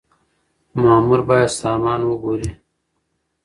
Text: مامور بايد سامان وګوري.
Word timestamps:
مامور 0.81 1.19
بايد 1.27 1.49
سامان 1.61 2.01
وګوري. 2.05 2.49